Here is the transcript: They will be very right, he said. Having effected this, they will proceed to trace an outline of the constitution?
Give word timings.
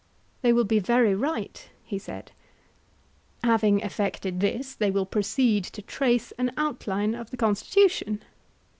They 0.41 0.51
will 0.51 0.63
be 0.63 0.79
very 0.79 1.13
right, 1.13 1.69
he 1.83 1.99
said. 1.99 2.31
Having 3.43 3.81
effected 3.81 4.39
this, 4.39 4.73
they 4.73 4.89
will 4.89 5.05
proceed 5.05 5.63
to 5.65 5.83
trace 5.83 6.31
an 6.39 6.53
outline 6.57 7.13
of 7.13 7.29
the 7.29 7.37
constitution? 7.37 8.23